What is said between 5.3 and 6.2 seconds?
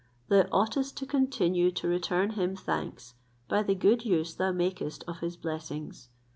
blessings.